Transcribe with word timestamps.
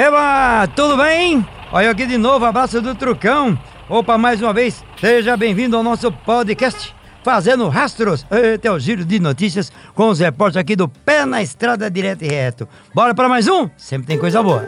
Eba, 0.00 0.66
tudo 0.74 0.96
bem? 0.96 1.46
Olha 1.70 1.90
aqui 1.90 2.06
de 2.06 2.16
novo, 2.16 2.42
abraço 2.46 2.80
do 2.80 2.94
Trucão. 2.94 3.58
Opa, 3.86 4.16
mais 4.16 4.40
uma 4.40 4.50
vez, 4.50 4.82
seja 4.98 5.36
bem-vindo 5.36 5.76
ao 5.76 5.82
nosso 5.82 6.10
podcast 6.10 6.96
Fazendo 7.22 7.68
Rastros. 7.68 8.24
Eita, 8.30 8.68
é 8.68 8.70
o 8.70 8.78
giro 8.78 9.04
de 9.04 9.20
notícias 9.20 9.70
com 9.94 10.08
os 10.08 10.18
repórteres 10.18 10.56
aqui 10.56 10.74
do 10.74 10.88
Pé 10.88 11.26
na 11.26 11.42
Estrada 11.42 11.90
Direto 11.90 12.24
e 12.24 12.28
Reto. 12.28 12.66
Bora 12.94 13.14
para 13.14 13.28
mais 13.28 13.46
um? 13.46 13.68
Sempre 13.76 14.06
tem 14.06 14.18
coisa 14.18 14.42
boa. 14.42 14.64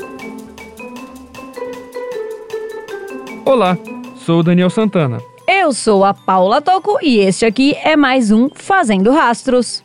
Olá, 3.46 3.78
sou 4.16 4.40
o 4.40 4.42
Daniel 4.42 4.68
Santana. 4.68 5.18
Eu 5.48 5.72
sou 5.72 6.04
a 6.04 6.12
Paula 6.12 6.60
Toco 6.60 6.98
e 7.00 7.20
este 7.20 7.46
aqui 7.46 7.74
é 7.82 7.96
mais 7.96 8.30
um 8.30 8.50
Fazendo 8.54 9.10
Rastros. 9.10 9.82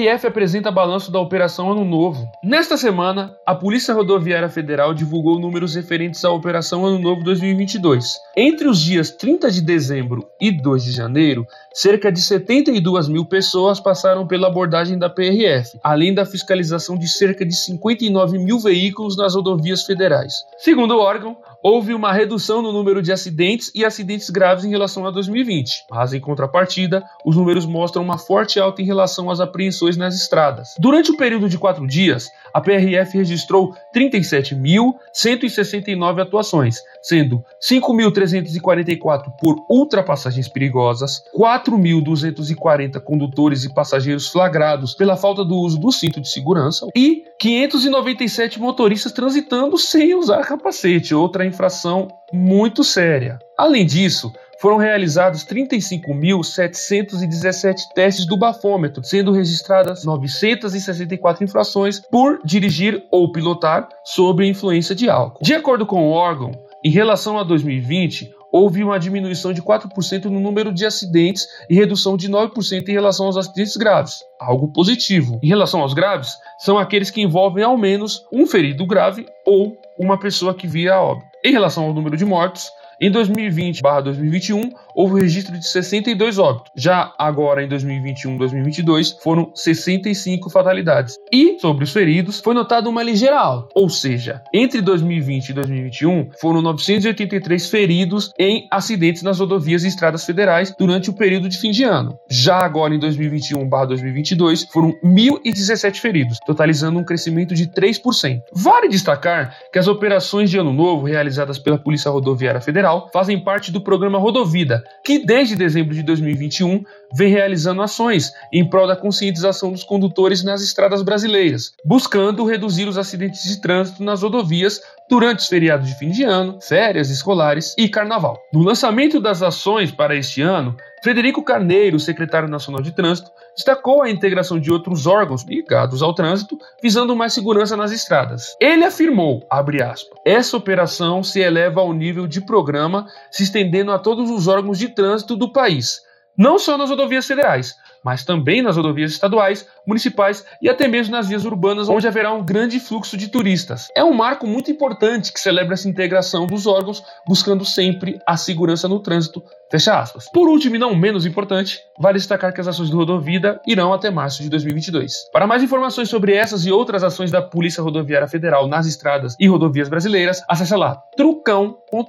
PRF 0.00 0.26
apresenta 0.26 0.70
balanço 0.70 1.12
da 1.12 1.20
Operação 1.20 1.70
Ano 1.70 1.84
Novo. 1.84 2.26
Nesta 2.42 2.74
semana, 2.78 3.36
a 3.44 3.54
Polícia 3.54 3.92
Rodoviária 3.92 4.48
Federal 4.48 4.94
divulgou 4.94 5.38
números 5.38 5.74
referentes 5.74 6.24
à 6.24 6.30
Operação 6.30 6.86
Ano 6.86 6.98
Novo 6.98 7.22
2022. 7.22 8.16
Entre 8.34 8.66
os 8.66 8.80
dias 8.80 9.10
30 9.10 9.50
de 9.50 9.60
dezembro 9.60 10.26
e 10.40 10.50
2 10.50 10.84
de 10.84 10.92
janeiro, 10.92 11.46
cerca 11.74 12.10
de 12.10 12.22
72 12.22 13.08
mil 13.08 13.26
pessoas 13.26 13.78
passaram 13.78 14.26
pela 14.26 14.46
abordagem 14.46 14.98
da 14.98 15.10
PRF, 15.10 15.78
além 15.84 16.14
da 16.14 16.24
fiscalização 16.24 16.96
de 16.96 17.06
cerca 17.06 17.44
de 17.44 17.54
59 17.54 18.38
mil 18.38 18.58
veículos 18.58 19.18
nas 19.18 19.34
rodovias 19.34 19.84
federais. 19.84 20.32
Segundo 20.56 20.94
o 20.94 21.00
órgão, 21.00 21.36
houve 21.62 21.92
uma 21.92 22.10
redução 22.10 22.62
no 22.62 22.72
número 22.72 23.02
de 23.02 23.12
acidentes 23.12 23.70
e 23.74 23.84
acidentes 23.84 24.30
graves 24.30 24.64
em 24.64 24.70
relação 24.70 25.06
a 25.06 25.10
2020, 25.10 25.84
mas 25.90 26.14
em 26.14 26.20
contrapartida, 26.20 27.04
os 27.24 27.36
números 27.36 27.66
mostram 27.66 28.02
uma 28.02 28.16
forte 28.16 28.58
alta 28.58 28.80
em 28.80 28.86
relação 28.86 29.30
às 29.30 29.40
apreensões 29.40 29.89
nas 29.96 30.14
estradas. 30.14 30.74
Durante 30.78 31.10
o 31.10 31.16
período 31.16 31.48
de 31.48 31.58
quatro 31.58 31.86
dias, 31.86 32.28
a 32.52 32.60
PRF 32.60 33.16
registrou 33.16 33.74
37.169 33.94 36.22
atuações, 36.22 36.80
sendo 37.02 37.42
5.344 37.62 39.32
por 39.40 39.56
ultrapassagens 39.68 40.48
perigosas, 40.48 41.22
4.240 41.36 43.00
condutores 43.00 43.64
e 43.64 43.72
passageiros 43.72 44.28
flagrados 44.28 44.94
pela 44.94 45.16
falta 45.16 45.44
do 45.44 45.56
uso 45.56 45.78
do 45.78 45.92
cinto 45.92 46.20
de 46.20 46.28
segurança 46.28 46.86
e 46.94 47.24
597 47.38 48.60
motoristas 48.60 49.12
transitando 49.12 49.78
sem 49.78 50.14
usar 50.14 50.46
capacete, 50.46 51.14
outra 51.14 51.46
infração 51.46 52.08
muito 52.32 52.84
séria. 52.84 53.38
Além 53.56 53.84
disso, 53.84 54.32
foram 54.60 54.76
realizados 54.76 55.44
35.717 55.44 57.88
testes 57.94 58.26
do 58.26 58.36
bafômetro, 58.36 59.02
sendo 59.02 59.32
registradas 59.32 60.04
964 60.04 61.42
infrações 61.42 61.98
por 61.98 62.38
dirigir 62.44 63.02
ou 63.10 63.32
pilotar 63.32 63.88
sob 64.04 64.46
influência 64.46 64.94
de 64.94 65.08
álcool. 65.08 65.42
De 65.42 65.54
acordo 65.54 65.86
com 65.86 66.06
o 66.06 66.10
órgão, 66.10 66.52
em 66.84 66.90
relação 66.90 67.38
a 67.38 67.44
2020, 67.44 68.30
houve 68.52 68.82
uma 68.82 68.98
diminuição 68.98 69.52
de 69.52 69.62
4% 69.62 70.24
no 70.24 70.40
número 70.40 70.72
de 70.72 70.84
acidentes 70.84 71.46
e 71.68 71.74
redução 71.74 72.16
de 72.16 72.28
9% 72.28 72.88
em 72.88 72.92
relação 72.92 73.26
aos 73.26 73.36
acidentes 73.36 73.76
graves, 73.76 74.24
algo 74.38 74.72
positivo. 74.72 75.38
Em 75.42 75.48
relação 75.48 75.80
aos 75.80 75.94
graves, 75.94 76.36
são 76.58 76.78
aqueles 76.78 77.10
que 77.10 77.22
envolvem 77.22 77.64
ao 77.64 77.78
menos 77.78 78.24
um 78.32 78.46
ferido 78.46 78.86
grave 78.86 79.26
ou 79.46 79.76
uma 79.98 80.18
pessoa 80.18 80.54
que 80.54 80.66
via 80.66 80.94
a 80.94 81.02
óbito. 81.02 81.30
Em 81.44 81.52
relação 81.52 81.84
ao 81.84 81.94
número 81.94 82.16
de 82.16 82.24
mortos, 82.24 82.70
em 83.00 83.10
2020/2021 83.10 84.70
houve 84.94 85.14
o 85.14 85.16
registro 85.16 85.58
de 85.58 85.66
62 85.66 86.38
óbitos. 86.38 86.70
Já 86.76 87.12
agora 87.18 87.64
em 87.64 87.68
2021/2022 87.68 89.16
foram 89.22 89.50
65 89.54 90.50
fatalidades. 90.50 91.16
E 91.32 91.58
sobre 91.60 91.84
os 91.84 91.92
feridos 91.92 92.40
foi 92.40 92.54
notada 92.54 92.88
uma 92.88 93.02
ligeira 93.02 93.38
alta, 93.38 93.68
ou 93.74 93.88
seja, 93.88 94.42
entre 94.52 94.80
2020 94.82 95.48
e 95.48 95.52
2021 95.54 96.30
foram 96.40 96.60
983 96.60 97.70
feridos 97.70 98.32
em 98.38 98.66
acidentes 98.70 99.22
nas 99.22 99.38
rodovias 99.40 99.84
e 99.84 99.88
estradas 99.88 100.24
federais 100.24 100.74
durante 100.78 101.08
o 101.08 101.14
período 101.14 101.48
de 101.48 101.58
fim 101.58 101.70
de 101.70 101.84
ano. 101.84 102.18
Já 102.28 102.58
agora 102.58 102.94
em 102.94 102.98
2021/2022 102.98 104.66
foram 104.70 104.92
1017 105.02 106.00
feridos, 106.00 106.38
totalizando 106.44 106.98
um 106.98 107.04
crescimento 107.04 107.54
de 107.54 107.66
3%. 107.66 108.40
Vale 108.52 108.88
destacar 108.88 109.56
que 109.72 109.78
as 109.78 109.88
operações 109.88 110.50
de 110.50 110.58
ano 110.58 110.72
novo 110.72 111.06
realizadas 111.06 111.58
pela 111.58 111.78
Polícia 111.78 112.10
Rodoviária 112.10 112.60
Federal 112.60 112.89
Fazem 113.12 113.42
parte 113.42 113.70
do 113.70 113.80
programa 113.80 114.18
Rodovida, 114.18 114.82
que 115.10 115.18
desde 115.18 115.56
dezembro 115.56 115.92
de 115.92 116.04
2021 116.04 116.84
vem 117.16 117.32
realizando 117.32 117.82
ações 117.82 118.30
em 118.52 118.64
prol 118.64 118.86
da 118.86 118.94
conscientização 118.94 119.72
dos 119.72 119.82
condutores 119.82 120.44
nas 120.44 120.62
estradas 120.62 121.02
brasileiras, 121.02 121.72
buscando 121.84 122.44
reduzir 122.44 122.86
os 122.86 122.96
acidentes 122.96 123.42
de 123.42 123.60
trânsito 123.60 124.04
nas 124.04 124.22
rodovias 124.22 124.80
durante 125.08 125.40
os 125.40 125.48
feriados 125.48 125.88
de 125.88 125.98
fim 125.98 126.10
de 126.10 126.22
ano, 126.22 126.60
férias 126.62 127.10
escolares 127.10 127.74
e 127.76 127.88
carnaval. 127.88 128.38
No 128.52 128.62
lançamento 128.62 129.20
das 129.20 129.42
ações 129.42 129.90
para 129.90 130.14
este 130.14 130.40
ano, 130.42 130.76
Frederico 131.02 131.42
Carneiro, 131.42 131.98
secretário 131.98 132.48
nacional 132.48 132.82
de 132.82 132.92
trânsito, 132.92 133.30
destacou 133.56 134.02
a 134.02 134.10
integração 134.10 134.60
de 134.60 134.70
outros 134.70 135.06
órgãos 135.06 135.44
ligados 135.44 136.02
ao 136.02 136.14
trânsito, 136.14 136.58
visando 136.82 137.16
mais 137.16 137.32
segurança 137.32 137.76
nas 137.76 137.90
estradas. 137.90 138.54
Ele 138.60 138.84
afirmou, 138.84 139.42
aspas, 139.50 140.06
essa 140.24 140.56
operação 140.56 141.22
se 141.22 141.40
eleva 141.40 141.80
ao 141.80 141.92
nível 141.92 142.26
de 142.26 142.40
programa, 142.40 143.06
se 143.30 143.42
estendendo 143.42 143.90
a 143.92 143.98
todos 143.98 144.30
os 144.30 144.46
órgãos 144.46 144.78
de 144.78 144.88
trânsito 144.88 144.99
do 145.36 145.52
país, 145.52 146.00
não 146.36 146.58
só 146.58 146.78
nas 146.78 146.90
rodovias 146.90 147.26
federais, 147.26 147.74
mas 148.04 148.24
também 148.24 148.62
nas 148.62 148.76
rodovias 148.76 149.12
estaduais, 149.12 149.66
municipais 149.86 150.44
e 150.62 150.68
até 150.68 150.88
mesmo 150.88 151.12
nas 151.12 151.28
vias 151.28 151.44
urbanas, 151.44 151.88
onde 151.88 152.08
haverá 152.08 152.32
um 152.32 152.44
grande 152.44 152.80
fluxo 152.80 153.16
de 153.16 153.28
turistas. 153.28 153.88
É 153.94 154.02
um 154.02 154.14
marco 154.14 154.46
muito 154.46 154.70
importante 154.70 155.32
que 155.32 155.40
celebra 155.40 155.74
essa 155.74 155.88
integração 155.88 156.46
dos 156.46 156.66
órgãos, 156.66 157.02
buscando 157.26 157.64
sempre 157.64 158.18
a 158.26 158.36
segurança 158.36 158.88
no 158.88 159.00
trânsito. 159.00 159.42
Fecha 159.70 159.98
aspas. 159.98 160.30
Por 160.32 160.48
último 160.48 160.76
e 160.76 160.78
não 160.78 160.94
menos 160.94 161.26
importante, 161.26 161.78
vale 161.98 162.18
destacar 162.18 162.52
que 162.52 162.60
as 162.60 162.68
ações 162.68 162.90
do 162.90 162.96
Rodovida 162.96 163.60
irão 163.66 163.92
até 163.92 164.10
março 164.10 164.42
de 164.42 164.48
2022. 164.48 165.30
Para 165.32 165.46
mais 165.46 165.62
informações 165.62 166.08
sobre 166.08 166.32
essas 166.34 166.64
e 166.64 166.72
outras 166.72 167.04
ações 167.04 167.30
da 167.30 167.42
Polícia 167.42 167.82
Rodoviária 167.82 168.26
Federal 168.26 168.66
nas 168.66 168.86
estradas 168.86 169.36
e 169.38 169.46
rodovias 169.46 169.88
brasileiras, 169.88 170.42
acesse 170.48 170.74
lá 170.74 170.96
trucão.com.br. 171.16 172.00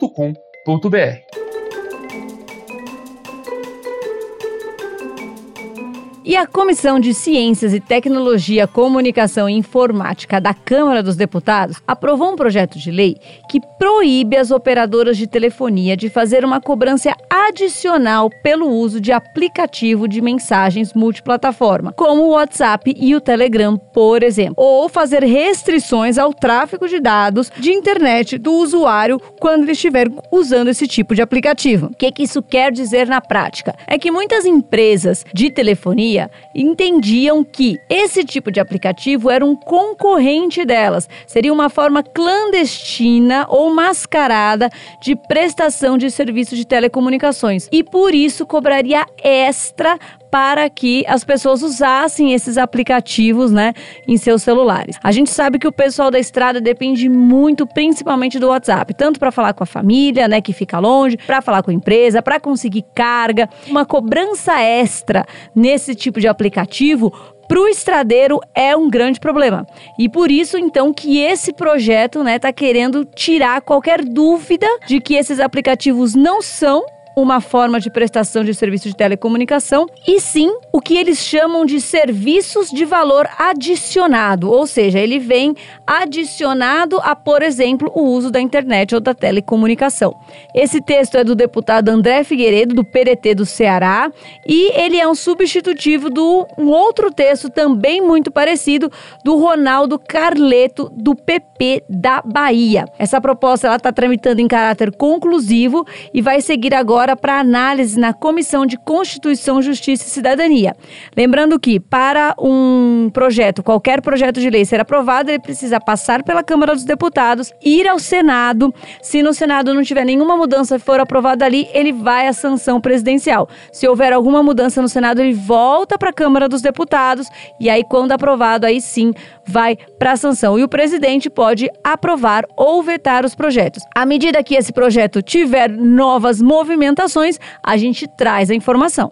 E 6.31 6.35
a 6.37 6.47
Comissão 6.47 6.97
de 6.97 7.13
Ciências 7.13 7.73
e 7.73 7.81
Tecnologia, 7.81 8.65
Comunicação 8.65 9.49
e 9.49 9.53
Informática 9.53 10.39
da 10.39 10.53
Câmara 10.53 11.03
dos 11.03 11.17
Deputados 11.17 11.81
aprovou 11.85 12.31
um 12.31 12.37
projeto 12.37 12.79
de 12.79 12.89
lei 12.89 13.17
que 13.49 13.59
proíbe 13.77 14.37
as 14.37 14.49
operadoras 14.49 15.17
de 15.17 15.27
telefonia 15.27 15.97
de 15.97 16.07
fazer 16.07 16.45
uma 16.45 16.61
cobrança 16.61 17.13
adicional 17.29 18.29
pelo 18.41 18.69
uso 18.69 19.01
de 19.01 19.11
aplicativo 19.11 20.07
de 20.07 20.21
mensagens 20.21 20.93
multiplataforma, 20.93 21.91
como 21.91 22.23
o 22.23 22.29
WhatsApp 22.29 22.95
e 22.95 23.13
o 23.13 23.19
Telegram, 23.19 23.75
por 23.75 24.23
exemplo, 24.23 24.53
ou 24.55 24.87
fazer 24.87 25.25
restrições 25.25 26.17
ao 26.17 26.33
tráfego 26.33 26.87
de 26.87 27.01
dados 27.01 27.51
de 27.57 27.73
internet 27.73 28.37
do 28.37 28.53
usuário 28.53 29.19
quando 29.37 29.63
ele 29.63 29.73
estiver 29.73 30.07
usando 30.31 30.69
esse 30.69 30.87
tipo 30.87 31.13
de 31.13 31.21
aplicativo. 31.21 31.87
O 31.87 31.93
que, 31.93 32.09
que 32.09 32.23
isso 32.23 32.41
quer 32.41 32.71
dizer 32.71 33.05
na 33.05 33.19
prática? 33.19 33.75
É 33.85 33.99
que 33.99 34.09
muitas 34.09 34.45
empresas 34.45 35.25
de 35.33 35.51
telefonia 35.51 36.20
entendiam 36.53 37.43
que 37.43 37.77
esse 37.89 38.23
tipo 38.23 38.51
de 38.51 38.59
aplicativo 38.59 39.29
era 39.29 39.45
um 39.45 39.55
concorrente 39.55 40.65
delas, 40.65 41.07
seria 41.25 41.53
uma 41.53 41.69
forma 41.69 42.03
clandestina 42.03 43.45
ou 43.49 43.73
mascarada 43.73 44.69
de 45.01 45.15
prestação 45.15 45.97
de 45.97 46.11
serviços 46.11 46.57
de 46.57 46.65
telecomunicações. 46.65 47.67
E 47.71 47.83
por 47.83 48.13
isso 48.13 48.45
cobraria 48.45 49.05
extra 49.23 49.97
para 50.31 50.69
que 50.69 51.03
as 51.07 51.25
pessoas 51.25 51.61
usassem 51.61 52.33
esses 52.33 52.57
aplicativos, 52.57 53.51
né, 53.51 53.73
em 54.07 54.15
seus 54.15 54.41
celulares. 54.41 54.95
A 55.03 55.11
gente 55.11 55.29
sabe 55.29 55.59
que 55.59 55.67
o 55.67 55.71
pessoal 55.71 56.09
da 56.09 56.17
estrada 56.17 56.61
depende 56.61 57.09
muito, 57.09 57.67
principalmente 57.67 58.39
do 58.39 58.47
WhatsApp, 58.47 58.93
tanto 58.93 59.19
para 59.19 59.31
falar 59.31 59.53
com 59.53 59.63
a 59.63 59.67
família, 59.67 60.29
né, 60.29 60.39
que 60.39 60.53
fica 60.53 60.79
longe, 60.79 61.17
para 61.17 61.41
falar 61.41 61.61
com 61.61 61.69
a 61.69 61.73
empresa, 61.73 62.21
para 62.21 62.39
conseguir 62.39 62.85
carga, 62.95 63.49
uma 63.67 63.85
cobrança 63.85 64.59
extra 64.61 65.25
nesse 65.53 65.93
tipo 65.93 66.19
de 66.19 66.27
aplicativo 66.29 67.11
para 67.51 67.59
o 67.59 67.67
estradeiro 67.67 68.39
é 68.55 68.77
um 68.77 68.89
grande 68.89 69.19
problema. 69.19 69.67
E 69.99 70.07
por 70.07 70.31
isso, 70.31 70.57
então, 70.57 70.93
que 70.93 71.19
esse 71.19 71.51
projeto 71.51 72.19
está 72.19 72.23
né, 72.23 72.39
tá 72.39 72.53
querendo 72.53 73.03
tirar 73.03 73.59
qualquer 73.59 74.05
dúvida 74.05 74.65
de 74.87 75.01
que 75.01 75.15
esses 75.15 75.37
aplicativos 75.37 76.15
não 76.15 76.41
são 76.41 76.85
uma 77.15 77.41
forma 77.41 77.79
de 77.79 77.89
prestação 77.89 78.43
de 78.43 78.53
serviço 78.53 78.87
de 78.87 78.95
telecomunicação, 78.95 79.85
e 80.07 80.19
sim 80.19 80.49
o 80.71 80.79
que 80.79 80.97
eles 80.97 81.19
chamam 81.19 81.65
de 81.65 81.81
serviços 81.81 82.69
de 82.69 82.85
valor 82.85 83.27
adicionado, 83.37 84.49
ou 84.49 84.65
seja, 84.65 84.99
ele 84.99 85.19
vem 85.19 85.55
adicionado 85.85 86.99
a, 87.03 87.15
por 87.15 87.41
exemplo, 87.41 87.91
o 87.93 88.03
uso 88.03 88.31
da 88.31 88.39
internet 88.39 88.95
ou 88.95 89.01
da 89.01 89.13
telecomunicação. 89.13 90.15
Esse 90.55 90.81
texto 90.81 91.15
é 91.15 91.23
do 91.23 91.35
deputado 91.35 91.89
André 91.89 92.23
Figueiredo, 92.23 92.73
do 92.75 92.83
PDT 92.83 93.35
do 93.35 93.45
Ceará, 93.45 94.11
e 94.47 94.71
ele 94.79 94.97
é 94.97 95.07
um 95.07 95.15
substitutivo 95.15 96.09
do 96.09 96.47
um 96.57 96.69
outro 96.69 97.11
texto 97.11 97.49
também 97.49 98.01
muito 98.01 98.31
parecido 98.31 98.91
do 99.23 99.35
Ronaldo 99.35 99.99
Carleto, 99.99 100.89
do 100.95 101.15
PP 101.15 101.83
da 101.89 102.21
Bahia. 102.21 102.85
Essa 102.97 103.19
proposta 103.19 103.67
ela 103.67 103.75
está 103.75 103.91
tramitando 103.91 104.41
em 104.41 104.47
caráter 104.47 104.95
conclusivo 104.95 105.85
e 106.13 106.21
vai 106.21 106.41
seguir 106.41 106.73
agora 106.73 107.00
para 107.15 107.39
análise 107.39 107.99
na 107.99 108.13
Comissão 108.13 108.65
de 108.65 108.77
Constituição, 108.77 109.61
Justiça 109.61 110.05
e 110.05 110.09
Cidadania. 110.09 110.75
Lembrando 111.15 111.59
que 111.59 111.79
para 111.79 112.35
um 112.39 113.09
projeto, 113.13 113.63
qualquer 113.63 114.01
projeto 114.01 114.39
de 114.39 114.49
lei 114.49 114.63
ser 114.63 114.79
aprovado, 114.79 115.29
ele 115.29 115.39
precisa 115.39 115.79
passar 115.79 116.23
pela 116.23 116.43
Câmara 116.43 116.73
dos 116.73 116.83
Deputados, 116.83 117.51
ir 117.63 117.87
ao 117.87 117.99
Senado. 117.99 118.73
Se 119.01 119.21
no 119.21 119.33
Senado 119.33 119.73
não 119.73 119.83
tiver 119.83 120.05
nenhuma 120.05 120.37
mudança 120.37 120.75
e 120.75 120.79
for 120.79 120.99
aprovado 120.99 121.43
ali, 121.43 121.67
ele 121.73 121.91
vai 121.91 122.27
à 122.27 122.33
sanção 122.33 122.79
presidencial. 122.79 123.49
Se 123.71 123.87
houver 123.87 124.13
alguma 124.13 124.43
mudança 124.43 124.81
no 124.81 124.87
Senado, 124.87 125.21
ele 125.21 125.33
volta 125.33 125.97
para 125.97 126.09
a 126.09 126.13
Câmara 126.13 126.47
dos 126.47 126.61
Deputados 126.61 127.27
e 127.59 127.69
aí 127.69 127.83
quando 127.83 128.11
aprovado, 128.11 128.65
aí 128.65 128.79
sim 128.79 129.13
vai 129.51 129.77
para 129.99 130.13
a 130.13 130.17
sanção. 130.17 130.57
E 130.57 130.63
o 130.63 130.69
presidente 130.69 131.29
pode 131.29 131.69
aprovar 131.83 132.45
ou 132.57 132.81
vetar 132.81 133.25
os 133.25 133.35
projetos. 133.35 133.83
À 133.93 134.05
medida 134.05 134.43
que 134.43 134.55
esse 134.55 134.73
projeto 134.73 135.21
tiver 135.21 135.69
novas 135.69 136.41
movimentações, 136.41 137.37
a 137.61 137.77
gente 137.77 138.07
traz 138.17 138.49
a 138.49 138.55
informação. 138.55 139.11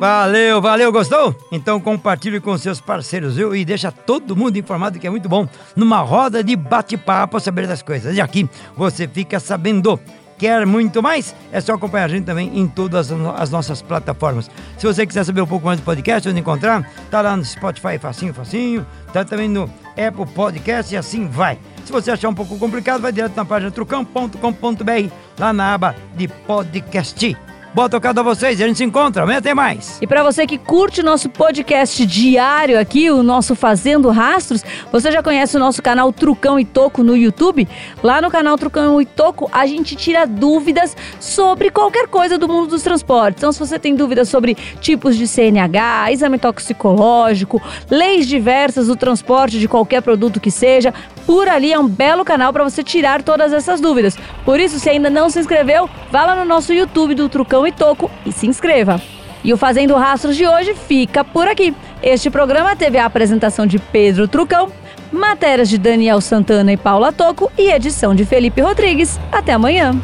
Valeu, 0.00 0.62
valeu, 0.62 0.90
gostou? 0.90 1.36
Então 1.52 1.78
compartilhe 1.78 2.40
com 2.40 2.56
seus 2.56 2.80
parceiros, 2.80 3.36
viu? 3.36 3.54
E 3.54 3.66
deixa 3.66 3.92
todo 3.92 4.34
mundo 4.34 4.56
informado 4.56 4.98
que 4.98 5.06
é 5.06 5.10
muito 5.10 5.28
bom 5.28 5.46
numa 5.76 5.98
roda 6.00 6.42
de 6.42 6.56
bate-papo 6.56 7.38
saber 7.38 7.66
das 7.66 7.82
coisas. 7.82 8.16
E 8.16 8.20
aqui 8.20 8.48
você 8.74 9.06
fica 9.06 9.38
sabendo. 9.38 10.00
Quer 10.40 10.64
muito 10.64 11.02
mais? 11.02 11.36
É 11.52 11.60
só 11.60 11.74
acompanhar 11.74 12.06
a 12.06 12.08
gente 12.08 12.24
também 12.24 12.58
em 12.58 12.66
todas 12.66 13.12
as 13.12 13.50
nossas 13.50 13.82
plataformas. 13.82 14.50
Se 14.78 14.86
você 14.86 15.06
quiser 15.06 15.22
saber 15.22 15.42
um 15.42 15.46
pouco 15.46 15.66
mais 15.66 15.78
do 15.78 15.84
podcast, 15.84 16.26
onde 16.26 16.40
encontrar, 16.40 16.90
tá 17.10 17.20
lá 17.20 17.36
no 17.36 17.44
Spotify 17.44 17.98
facinho, 17.98 18.32
facinho, 18.32 18.86
tá 19.12 19.22
também 19.22 19.50
no 19.50 19.70
Apple 19.90 20.24
Podcast 20.34 20.94
e 20.94 20.96
assim 20.96 21.28
vai. 21.28 21.58
Se 21.84 21.92
você 21.92 22.10
achar 22.10 22.30
um 22.30 22.34
pouco 22.34 22.58
complicado, 22.58 23.02
vai 23.02 23.12
direto 23.12 23.36
na 23.36 23.44
página 23.44 23.70
trucão.com.br, 23.70 25.12
lá 25.38 25.52
na 25.52 25.74
aba 25.74 25.94
de 26.16 26.26
podcast. 26.26 27.36
Boa 27.72 27.88
tocada 27.88 28.20
a 28.20 28.24
vocês 28.24 28.60
a 28.60 28.66
gente 28.66 28.78
se 28.78 28.84
encontra. 28.84 29.22
Amanhã 29.22 29.40
tem 29.40 29.54
mais. 29.54 29.96
E 30.02 30.06
para 30.06 30.24
você 30.24 30.44
que 30.44 30.58
curte 30.58 31.02
o 31.02 31.04
nosso 31.04 31.28
podcast 31.28 32.04
diário 32.04 32.76
aqui, 32.76 33.08
o 33.12 33.22
nosso 33.22 33.54
Fazendo 33.54 34.10
Rastros, 34.10 34.64
você 34.90 35.12
já 35.12 35.22
conhece 35.22 35.56
o 35.56 35.60
nosso 35.60 35.80
canal 35.80 36.12
Trucão 36.12 36.58
e 36.58 36.64
Toco 36.64 37.04
no 37.04 37.16
YouTube? 37.16 37.68
Lá 38.02 38.20
no 38.20 38.28
canal 38.28 38.58
Trucão 38.58 39.00
e 39.00 39.06
Toco, 39.06 39.48
a 39.52 39.66
gente 39.66 39.94
tira 39.94 40.26
dúvidas 40.26 40.96
sobre 41.20 41.70
qualquer 41.70 42.08
coisa 42.08 42.36
do 42.36 42.48
mundo 42.48 42.70
dos 42.70 42.82
transportes. 42.82 43.40
Então, 43.40 43.52
se 43.52 43.60
você 43.60 43.78
tem 43.78 43.94
dúvidas 43.94 44.28
sobre 44.28 44.56
tipos 44.80 45.16
de 45.16 45.28
CNH, 45.28 46.10
exame 46.10 46.40
toxicológico, 46.40 47.62
leis 47.88 48.26
diversas 48.26 48.88
do 48.88 48.96
transporte 48.96 49.60
de 49.60 49.68
qualquer 49.68 50.02
produto 50.02 50.40
que 50.40 50.50
seja, 50.50 50.92
por 51.24 51.48
ali 51.48 51.72
é 51.72 51.78
um 51.78 51.86
belo 51.86 52.24
canal 52.24 52.52
para 52.52 52.64
você 52.64 52.82
tirar 52.82 53.22
todas 53.22 53.52
essas 53.52 53.80
dúvidas. 53.80 54.18
Por 54.44 54.58
isso, 54.58 54.80
se 54.80 54.90
ainda 54.90 55.08
não 55.08 55.30
se 55.30 55.38
inscreveu, 55.38 55.88
vá 56.10 56.26
lá 56.26 56.34
no 56.34 56.44
nosso 56.44 56.72
YouTube 56.72 57.14
do 57.14 57.28
Trucão 57.28 57.59
e 57.66 57.72
Toco 57.72 58.10
e 58.24 58.32
se 58.32 58.46
inscreva. 58.46 59.00
E 59.42 59.52
o 59.52 59.56
Fazendo 59.56 59.96
Rastros 59.96 60.36
de 60.36 60.46
hoje 60.46 60.74
fica 60.74 61.24
por 61.24 61.48
aqui. 61.48 61.74
Este 62.02 62.30
programa 62.30 62.76
teve 62.76 62.98
a 62.98 63.06
apresentação 63.06 63.66
de 63.66 63.78
Pedro 63.78 64.28
Trucão, 64.28 64.70
matérias 65.10 65.68
de 65.68 65.78
Daniel 65.78 66.20
Santana 66.20 66.72
e 66.72 66.76
Paula 66.76 67.12
Toco 67.12 67.50
e 67.56 67.70
edição 67.70 68.14
de 68.14 68.24
Felipe 68.24 68.60
Rodrigues. 68.60 69.18
Até 69.32 69.52
amanhã. 69.52 69.94